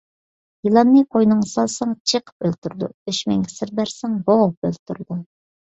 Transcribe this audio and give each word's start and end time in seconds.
يىلاننى 0.67 1.03
قوينۇڭغا 1.15 1.47
سالساڭ، 1.51 1.93
چېقىپ 2.13 2.49
ئۆلتۈرىدۇ، 2.49 2.91
دۈشمەنگە 3.11 3.55
سىر 3.59 3.77
بەرسەڭ 3.83 4.19
بوغۇپ 4.31 4.69
ئۆلتۈرىدۇ. 4.71 5.23